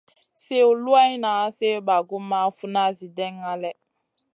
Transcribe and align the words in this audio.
Sliw 0.41 0.69
luwanŋa, 0.83 1.33
sliw 1.55 1.79
bagumʼma, 1.87 2.39
funa, 2.57 2.83
Zi 2.97 3.07
ɗènŋa 3.17 3.51
lèh. 3.61 3.77